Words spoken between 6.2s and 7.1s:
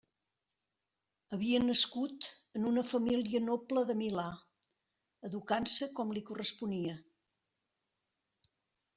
corresponia.